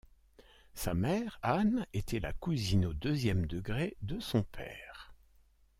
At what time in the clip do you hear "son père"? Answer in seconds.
4.19-5.13